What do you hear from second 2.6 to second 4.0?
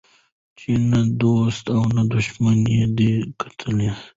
یې دی کتلی